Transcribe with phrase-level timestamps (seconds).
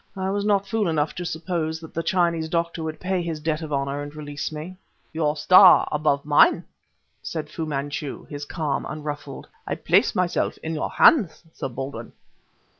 [0.17, 3.61] I was not fool enough to suppose that the Chinese Doctor would pay his debt
[3.61, 4.75] of honor and release me.
[5.13, 6.63] "Your star above mine,"
[7.21, 9.47] said Fu Manchu, his calm unruffled.
[9.67, 12.13] "I place myself in your hands, Sir Baldwin."